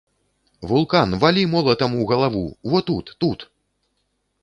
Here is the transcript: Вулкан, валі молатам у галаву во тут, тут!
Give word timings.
Вулкан, 0.71 1.09
валі 1.25 1.43
молатам 1.53 1.91
у 2.01 2.09
галаву 2.15 2.45
во 2.73 2.85
тут, 2.91 3.15
тут! 3.25 3.39